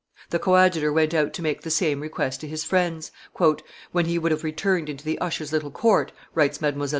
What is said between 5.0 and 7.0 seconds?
the usher's little court," writes Mdlle.